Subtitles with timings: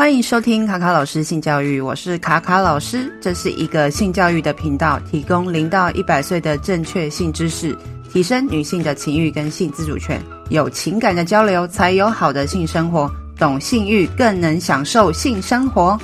[0.00, 7.76] 欢迎收听卡卡老师性教育，我是卡卡老师，这是一个性教育的频道，提供零到一百岁的正确性知识，
[8.10, 10.18] 提升女性的情欲跟性自主权，
[10.48, 16.00] 有情感的交流才有好的性生活，懂性欲更能享受性生活。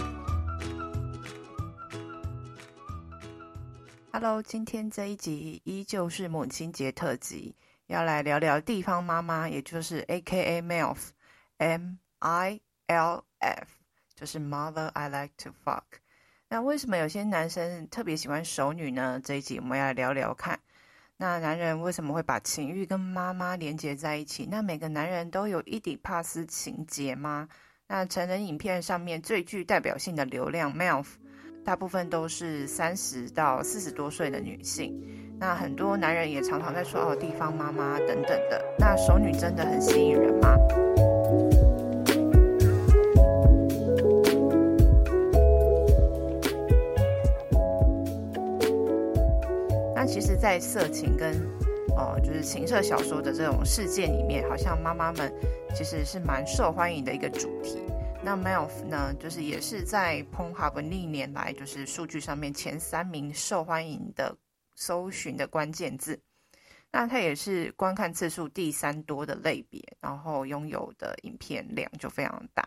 [4.13, 7.55] Hello，今天这一集依旧是母亲节特辑，
[7.87, 13.76] 要来聊聊地方妈妈，也就是 AKA MILF，M I L F。
[14.17, 15.83] 就是 Mother I like to fuck。
[16.49, 19.21] 那为什么有些男生特别喜欢熟女呢？
[19.23, 20.59] 这一集我们要来聊聊看。
[21.19, 24.47] 那男人为什么会把情欲跟妈妈连接在一起？
[24.51, 27.49] 那每个男人都有伊底帕斯情结吗？
[27.89, 31.07] 那成人影片上面最具代表性的流量 MILF，
[31.65, 34.93] 大部分都是三十到四十多岁的女性。
[35.39, 38.63] 那很多男人也常常在说哦，地方妈妈等等的。
[38.79, 40.46] 那熟女真的很吸引人吗？
[50.59, 51.35] 色情跟
[51.97, 55.33] 哦，就是情色小说的这种世界里面，好像妈妈们
[55.75, 57.83] 其实是蛮受欢迎的一个主题。
[58.23, 64.37] 那 MILF 呢，就是也是在 Pornhub 历年来就是数据上面前三名受欢迎的
[64.75, 66.21] 搜寻的关键字。
[66.91, 72.67] 那它也是观看次数第三多的类别，然后拥有的影片量就非常大。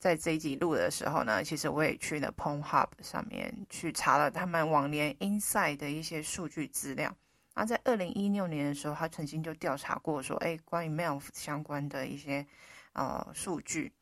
[0.00, 7.14] 在这一集录的时候呢，其实我也去了 Pornhub 上面去查了他们往年 Inside 的一些数据资料。
[7.54, 12.46] 那在二零一六年的时候，他曾经就调查过说，哎，关于 MILF 相关的一些
[12.94, 13.92] 呃数据。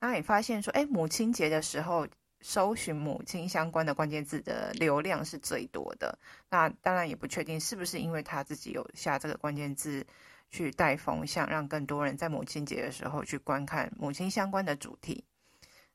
[0.00, 2.04] 那也发现说，哎，母亲节的时候
[2.40, 6.18] 搜寻母亲相关的关键字的流量是最多的。
[6.50, 10.04] 那当然也不确定是不是因为他自己有下这个关键字
[10.50, 15.24] 去带风向，让更多人在母亲节的时候去观看母亲相关的主题。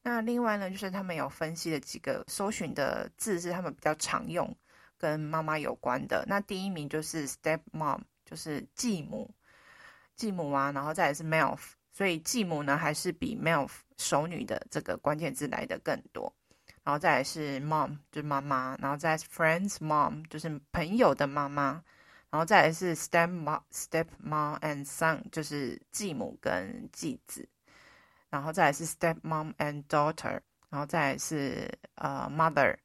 [0.02, 4.56] 那另外呢，就是他们有分析了几个搜寻的字是他们比较常用，
[4.98, 6.24] 跟妈妈有关的。
[6.28, 9.30] 那第一名就是 step mom，就是继母，
[10.16, 11.60] 继母啊，然后再来是 MILF，
[11.92, 16.34] 所以继母呢还是比 MILF 熟女的这个关键字来的更多。
[16.84, 21.84] 然后再来是 mom，就是妈妈，然后再来是 friends mom，就是朋友的妈妈，
[22.32, 27.48] 然后再来是 step mom，step mom and son，就是继母跟继子。
[28.30, 32.76] 然后再来是 stepmom and daughter，然后再来是呃 mother，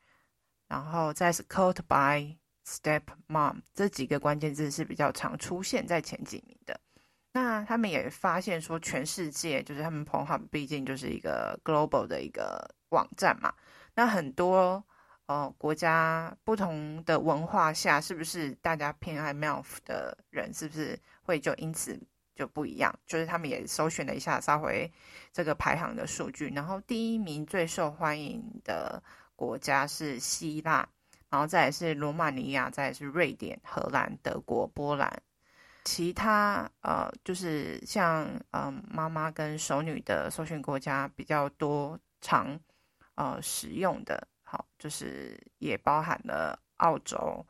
[0.68, 6.80] 然后再是 called by stepmom，这几个关键字是比较常出现在前几名的。
[7.32, 13.52] 那他们也发现说，全世界就是他们 Pornhub 毕竟就是一个 global 的一个网站嘛，
[13.94, 14.82] 那很多
[15.26, 22.00] 呃国家不同的文化下，是不是大家偏爱 MILF 的人，是不是会就因此？
[22.34, 24.90] 就不一样，就是他们也搜寻了一下，稍微
[25.32, 29.02] 这个排行的数据，然后第一名最受欢迎的
[29.36, 30.88] 国家是希腊，
[31.30, 35.22] 然后再来是罗马尼亚，再来是瑞典、荷兰、德国、波兰，
[35.84, 42.58] 其他呃就是像嗯、呃、妈妈跟熟女的搜寻国家比较多常
[43.14, 47.44] 呃使用的，好，就是也包含了澳洲。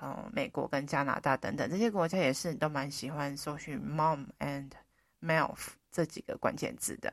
[0.00, 4.70] 嗯，美国跟加拿大等等这些国家也是都蛮喜欢搜寻 “mom” and
[5.20, 7.12] “milf” 这几个关键字的。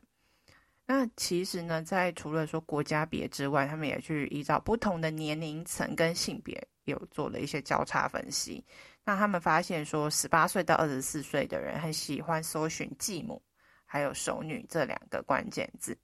[0.85, 8.63] 那其实呢，在除了说国家别之外，他们也去依照不同的年龄层跟性别有做了一些交叉分析。
[9.03, 13.41] 那他们发现说，十八岁到二十四岁的人很喜欢搜寻“继母”
[13.84, 15.97] 还有“熟女”这两个关键字。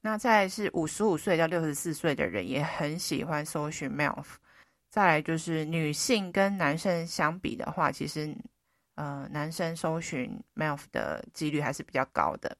[0.00, 4.36] 那再是五十五岁到六十四岁的人也很喜欢搜寻 “milf”。
[4.92, 8.36] 再来就是女性跟男生相比的话，其实，
[8.94, 12.54] 呃，男生搜寻 MILF 的几率还是比较高的。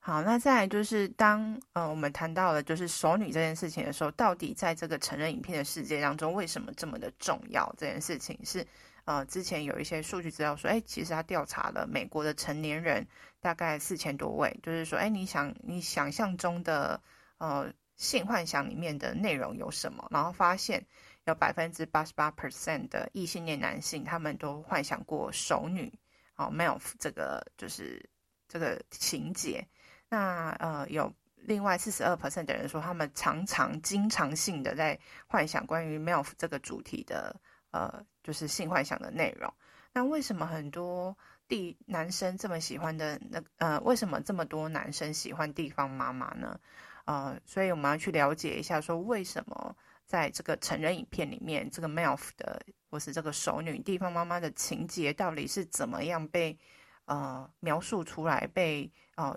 [0.00, 7.72] 好，那再来就是当呃我们谈到了就是熟女这件事情的时候，到底在这个成人影片的世界当中，为什么这么的重要？
[7.78, 8.66] 这件事情是
[9.04, 13.06] 呃之前有一些数据资料说，哎，其实他调查了美国的成年人
[13.38, 17.00] 大概四千多位，就是说，哎，你想你想象中的
[17.38, 17.72] 呃。
[17.96, 20.06] 性幻想里面的内容有什么？
[20.10, 20.84] 然后发现
[21.26, 25.92] 有百分之八十八 percent 的异性恋男性，他们都幻想过熟女，
[26.36, 28.08] 哦，MILF 这个就是
[28.48, 29.66] 这个情节。
[30.08, 37.40] 那呃，有另外四十二 percent 的人说，他们常常经常性的在幻想关于 MILF 这个主题的
[37.70, 39.52] 呃，就是性幻想的内容。
[39.92, 41.16] 那为什么很多
[41.46, 46.58] 地男生这么喜欢的那呃，为什么这么多男生喜欢地方妈妈呢？
[47.04, 56.58] 呃，所以我们要去了解一下，说为什么在这个成人影片里面，这个 MILF 的或是这个熟女地方妈妈的情节到底是怎么样被
[57.06, 59.36] 呃描述出来，被呃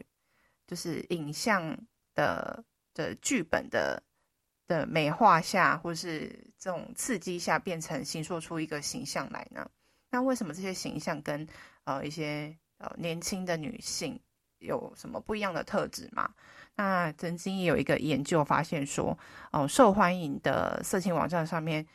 [0.65, 1.77] 就是影像
[2.13, 4.01] 的的剧本的
[4.67, 9.69] 的美化下，或是这种刺激下，变成形塑出一个形象来呢？
[10.09, 11.47] 那为什么这些形象跟
[11.83, 14.19] 呃一些呃年轻的女性
[14.59, 16.29] 有什么不一样的特质吗？
[16.75, 19.17] 那曾经也有一个研究发现说，
[19.51, 21.85] 哦、受欢迎的色情网站上面，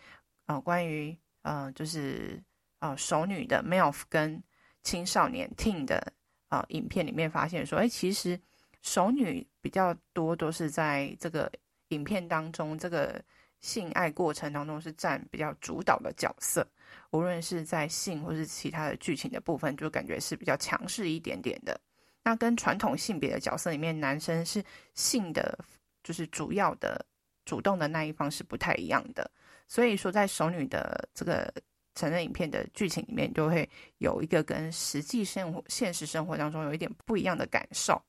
[0.47, 2.43] 呃，关于呃就是
[2.81, 4.43] 呃熟女的 MILF 跟
[4.83, 6.13] 青少年 Teen 的
[6.49, 8.41] 呃影片里面发现说，哎，其实
[8.83, 11.51] 熟女比较多都是在这个
[11.89, 13.23] 影片当中，这个
[13.61, 16.67] 性爱过程当中是占比较主导的角色，
[17.13, 21.81] 无论是在性或是其他的剧情的部分，就感觉是比较强势一点点的。
[22.25, 24.65] 那跟传统性别的角色里面，男生是
[24.95, 25.59] 性的，
[26.05, 27.05] 就是主要的
[27.45, 29.29] 主动的那一方是不太一样的。
[29.67, 31.53] 所以说，在熟女的这个
[31.95, 38.01] 成人影片的剧情里面，就会有一个跟实际生活、现实生活当中有一点不一样的感受。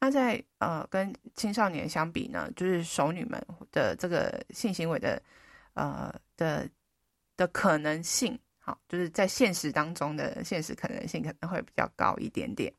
[0.00, 3.40] 那在呃跟青少年相比呢，就是熟女们
[3.70, 5.22] 的这个性行为的
[5.74, 6.68] 呃的
[7.36, 12.72] 的可能性，好，就是在现实当中的现实可能性可能会比较高一点点。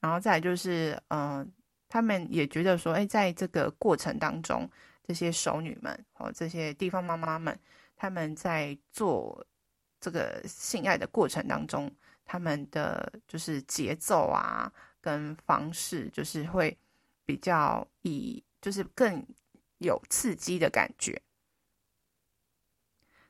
[0.00, 1.46] 然后再就是，嗯、
[1.86, 4.66] 他们也觉得说，哎，在这个过程当中，
[5.02, 7.60] 这些熟女们哦，这些地方妈妈们，
[7.96, 9.46] 他们在做
[10.00, 11.94] 这个性爱的过程当中，
[12.24, 16.74] 他们的就是节奏啊，跟方式，就是会
[17.26, 19.22] 比较以，就是更
[19.78, 21.20] 有刺激的感觉。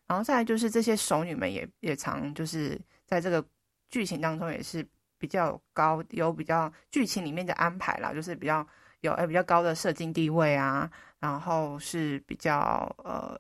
[0.07, 3.45] 然后再来就是这些熟女们也也常就是在这个
[3.89, 4.87] 剧情当中也是。
[5.21, 8.67] 比较高，有比较剧情里面的安排啦，就是比较
[9.03, 13.39] 有呃比较高的社经地位啊，然后是比较呃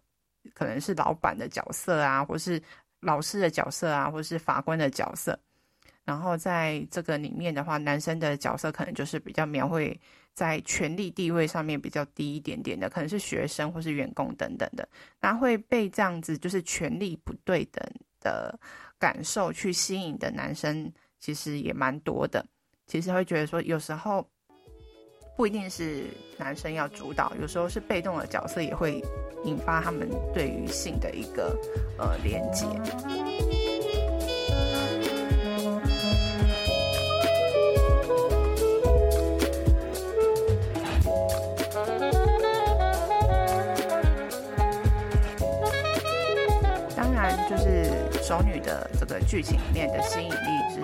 [0.55, 2.63] 可能是老板的角色啊，或是
[3.01, 5.39] 老师的角色啊，或是法官的角色。
[6.05, 9.99] 然后在这个里面的话，男生的角色可能就是比较描绘
[10.35, 14.87] 在权力地位上面比较低一点点的，可能是学生或是员工等等的，
[15.21, 17.83] 那会被这样子就是权力不对等
[18.21, 18.59] 的
[18.99, 20.93] 感受去吸引的男生。
[21.21, 22.45] 其实也蛮多的，
[22.87, 24.27] 其实会觉得说，有时候
[25.37, 26.07] 不一定是
[26.39, 29.05] 男生要主导，有时候是被动的角色也会
[29.45, 31.55] 引发他们对于性的一个
[31.99, 32.67] 呃连接。
[46.97, 47.80] 当然就是
[48.31, 50.81] 熟女的这个剧情里面的吸引力是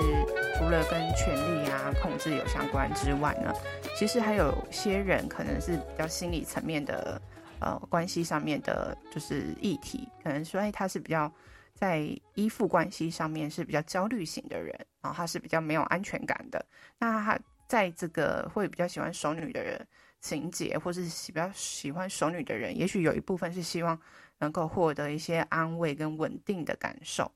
[0.59, 3.55] 除了跟权力啊控制有相关之外呢，
[3.97, 7.23] 其实还有些人可能是比较心理层面的
[7.61, 11.33] 呃关系上面的，就是议题，可能说哎他是比较
[11.73, 12.05] 在
[12.35, 16.67] 依附关系上面是比较焦虑型的人，然后他是比较没有安全感的，
[16.99, 17.39] 那他
[17.69, 19.87] 在这个会比较喜欢熟女的人
[20.21, 23.99] 情节，或是喜比较喜欢熟女的人，也许有一部分是希望。
[24.39, 27.33] 能够获得一些安慰跟稳定的感受，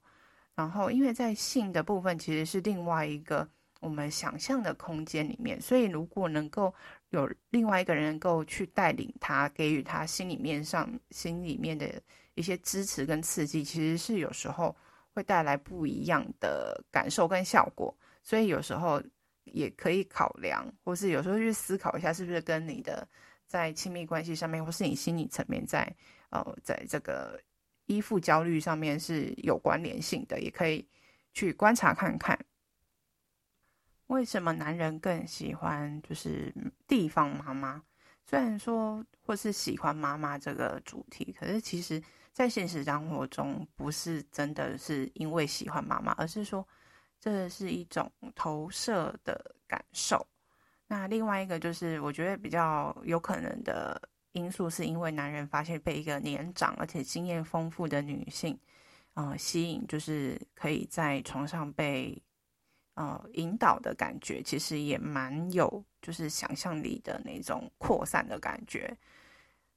[0.54, 3.48] 然后因为在性的部分其实是另外一个
[3.80, 6.74] 我们想象的空间里面，所以如果能够
[7.08, 11.90] 有另外一个人能够去带领他，给予他心里面上心里面的
[12.34, 14.76] 一些支持跟刺激，其实是有时候
[15.14, 19.02] 会带来不一样的感受跟效果，所以有时候
[19.52, 23.06] 也可以考量，或是有时候去思考一下，是不是跟你的
[23.46, 25.94] 在亲密关系上面，或是你心理层面在。
[26.32, 27.42] 呃，在这个
[27.86, 30.88] 依附焦虑上面是有关联性的，也可以
[31.32, 32.38] 去观察看看，
[34.06, 36.54] 为什么男人更喜欢就是
[36.86, 37.82] 地方妈妈？
[38.24, 42.00] 虽然说或是喜欢妈妈这个主题，可是其实
[42.32, 46.64] 在现实生活中不是真的是因为喜欢妈妈，而是说
[47.20, 50.26] 这是一种投射的感受。
[50.88, 54.00] 那另外一个就是我觉得比较有可能的。
[54.32, 58.56] 因素是因为男人发现被一个年长而且经验丰富的女性，
[59.14, 62.16] 呃，吸引，就是可以在床上被
[62.94, 68.96] 呃引导的感觉，其实也蛮有就是想象力的那种扩散的感觉。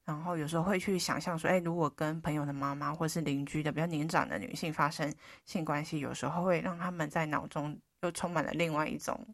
[0.05, 5.13] 然后有时候会去想象说，哎，如果跟朋友的妈妈或是邻居的比较年长的女性发生
[5.45, 9.27] 性关系，有时候会让他们在脑中又充满了另外一种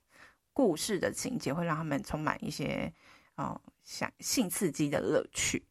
[0.53, 2.93] 故事的情节，会让他们充满一些。
[3.35, 5.65] 哦，想性刺激的乐趣，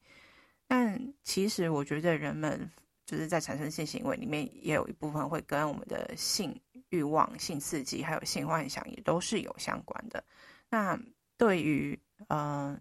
[0.67, 2.67] 但其实我觉得人们
[3.05, 10.25] 就是在产生性行为里面，也有一部分会跟我们的性欲望、性刺激还有性幻想也都是有相关的。
[10.71, 10.99] 那
[11.37, 12.75] 对于呃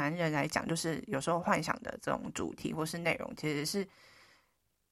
[0.00, 3.86] 男人来讲，就是有时候幻想的这种主题或是内容，其实是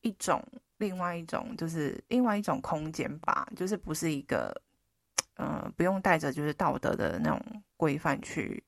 [0.02, 0.42] 一种
[0.78, 4.54] 另外一种，就是另外一种空间吧，就是不是一个
[5.36, 7.40] 呃不用带着就是道德的那种。
[7.78, 8.64] 规范去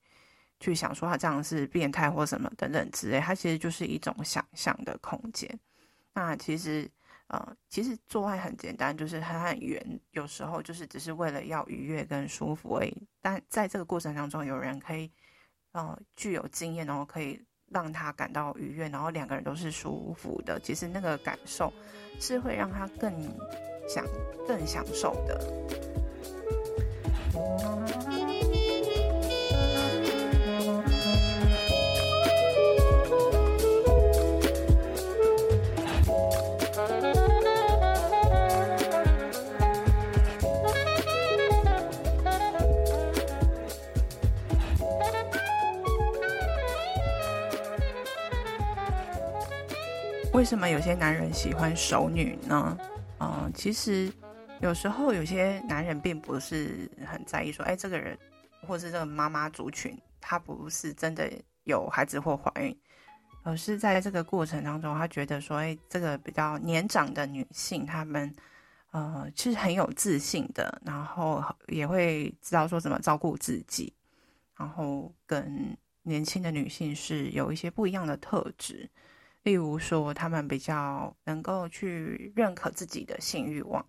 [0.60, 5.48] 去想说他这样是变态或什么等等之类，它其实就是一种想象的空间。
[6.12, 6.86] 那其实
[7.28, 13.08] 呃，其实做爱很简单，就是它很圆，有时候就是只是为了要愉悦跟舒服而已。
[13.22, 15.10] 但在这个过程当中，有人可以
[15.78, 20.58] 呃具有经验，然后可以让他感到愉悦，然后两个人都是舒服的。
[20.60, 21.72] 其实那个感受
[22.18, 23.12] 是会让他更
[23.88, 24.04] 想、
[24.46, 25.40] 更享受的。
[50.38, 52.78] 为什么有些男人喜欢熟女呢？
[53.18, 54.08] 嗯、其实
[54.60, 58.16] 有时候有些男人并不是很在意说，哎，这个人
[58.64, 61.28] 或是这个妈妈族群，他不是真的
[61.64, 62.78] 有孩子或怀孕，
[63.42, 68.32] 而是在这个过程当中，他觉得说，哎，这个比较年长的女性，她们
[68.92, 73.92] 呃，其实很有自信的，然后也会知道说怎么照顾自己，
[74.56, 78.88] 然后跟年轻的女性是有一些不一样的特质。
[79.44, 83.84] 例如说，他们比较能够去认可自己的性欲望，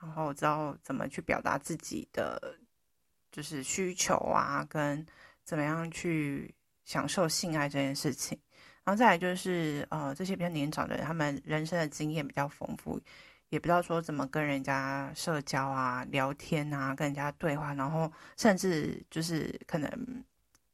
[0.00, 2.58] 然后知道怎么去表达自己的
[3.30, 5.06] 就是需求啊，跟
[5.44, 6.52] 怎么样去
[6.84, 8.36] 享受性爱这件事情。
[8.82, 13.00] 然后再来就是，呃，这些比较年长的人，他们人生的经验比较丰富，
[13.50, 20.24] 也不知道说怎么跟人家社交啊、聊天啊、跟人家对话，然后甚至就是可能。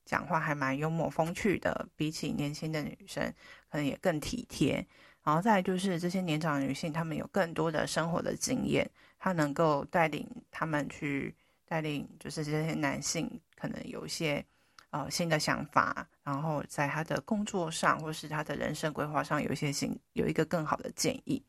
[0.06, 3.33] 讲话还蛮幽默风趣的，比起年轻的女生，
[3.75, 4.87] 可能也更体贴。
[5.25, 8.88] 然后再就是这些年长女性，她们有更多的生活的经验，
[9.19, 11.35] 她能够带领他们去
[11.66, 14.45] 带领，就是这些男性可能有一些
[14.90, 21.43] 呃新的想法，然后在他的工作上或是他的人生规划上有一些新有一个更好的建议。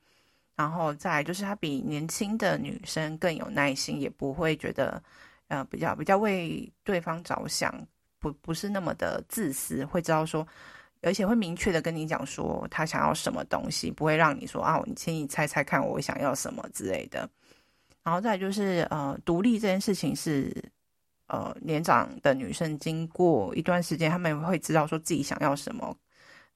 [0.56, 5.04] 然后再就是她比年轻的女生更有耐心，也不会觉得
[5.50, 7.88] 呃比较比较为对方着想。
[8.18, 10.48] 不不是那么的自私，会知道说，
[11.06, 17.30] 而且会明确的跟你讲说他想要什么东西，不会让你说啊，你请你猜猜看我想要什么之类的。
[18.04, 20.52] 然后再就是呃，独立这件事情是
[21.28, 25.96] 呃年长的女生经过一段时间，他们会知道说自己想要什么，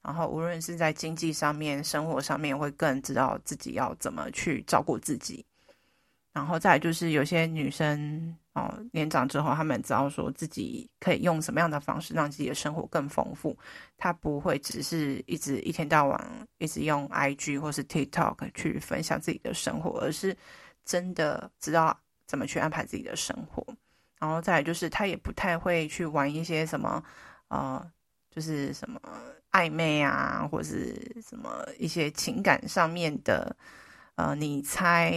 [0.02, 5.44] 然后无论是在经济上面、生活上面，会更知道自己要怎么去照顾自己。
[6.32, 13.56] 然后再就是有些女生哦，年长之后，他们知道说自己可以用什么样的方式让自己的生活更丰富。
[13.96, 20.36] 他不会只是一直一天到晚一直用 IG 或是 TikTok 去分享自己的生活，而是
[20.84, 23.64] 真的知道怎么去安排自己的生活。
[24.18, 27.00] 然后再来就是，他也不太会去玩一些什么
[27.48, 27.88] 呃，
[28.30, 29.00] 就是什么
[29.52, 33.56] 暧昧啊，或是什么一些情感上面的。
[34.20, 35.14] 呃，你猜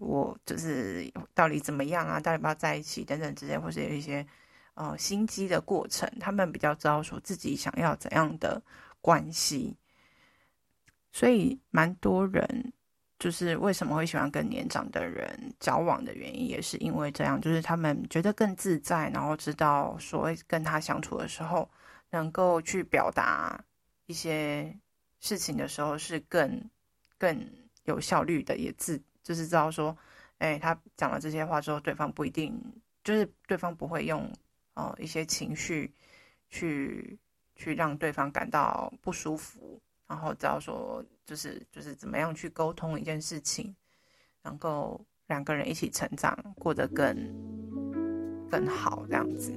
[0.00, 2.18] 我就是到底怎么样啊？
[2.18, 4.26] 到底要不要在一起等等之类，或是有一些
[4.72, 8.62] 呃心机的过程，他们比较知道说自己想要怎样的
[9.02, 9.76] 关系，
[11.12, 12.72] 所以蛮多人
[13.18, 21.68] 就是为什么会喜欢跟年长的人交往的原因，也是因为这样，就是他们觉得更自在，然后知道说跟他相处的时候，
[22.08, 23.62] 能够去表达
[24.06, 24.74] 一些
[25.20, 26.70] 事情的时候是更
[27.18, 27.65] 更。
[27.86, 29.96] 有效率的，也自就是知道说，
[30.38, 32.56] 哎，他讲了这些话之后，对方不一定
[33.02, 34.22] 就是对方不会用
[34.74, 35.92] 哦、呃、一些情绪
[36.50, 37.18] 去
[37.56, 43.74] 去让对方感到不舒服，然后知道说就是就是怎么样去沟通一件事情，
[44.42, 47.16] 能够两个人一起成长，过得更
[48.48, 49.52] 更好这样子。